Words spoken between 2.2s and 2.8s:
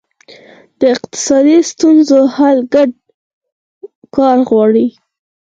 حل